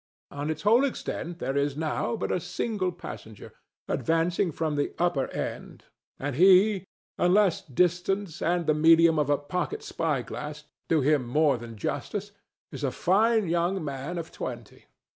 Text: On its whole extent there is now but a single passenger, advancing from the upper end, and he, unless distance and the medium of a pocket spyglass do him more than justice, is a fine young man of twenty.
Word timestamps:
On 0.31 0.49
its 0.49 0.63
whole 0.63 0.83
extent 0.83 1.37
there 1.37 1.55
is 1.55 1.77
now 1.77 2.15
but 2.15 2.31
a 2.31 2.39
single 2.39 2.91
passenger, 2.91 3.53
advancing 3.87 4.51
from 4.51 4.75
the 4.75 4.95
upper 4.97 5.27
end, 5.27 5.83
and 6.17 6.35
he, 6.35 6.87
unless 7.19 7.61
distance 7.61 8.41
and 8.41 8.65
the 8.65 8.73
medium 8.73 9.19
of 9.19 9.29
a 9.29 9.37
pocket 9.37 9.83
spyglass 9.83 10.63
do 10.89 11.01
him 11.01 11.27
more 11.27 11.55
than 11.59 11.77
justice, 11.77 12.31
is 12.71 12.83
a 12.83 12.89
fine 12.89 13.47
young 13.47 13.85
man 13.85 14.17
of 14.17 14.31
twenty. 14.31 14.85